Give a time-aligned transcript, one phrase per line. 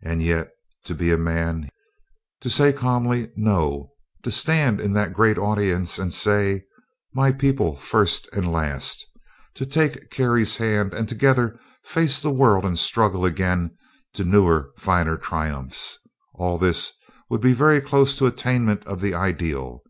[0.00, 0.52] And yet,
[0.84, 1.70] to be a man;
[2.40, 6.64] to say calmly, "No"; to stand in that great audience and say,
[7.12, 9.04] "My people first and last";
[9.54, 13.76] to take Carrie's hand and together face the world and struggle again
[14.14, 15.98] to newer finer triumphs
[16.32, 16.92] all this
[17.28, 19.82] would be very close to attainment of the ideal.